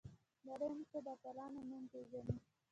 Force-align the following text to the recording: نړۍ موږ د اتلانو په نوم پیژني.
نړۍ 0.47 0.69
موږ 0.75 0.89
د 1.05 1.07
اتلانو 1.15 1.59
په 1.63 1.65
نوم 1.69 1.83
پیژني. 1.91 2.35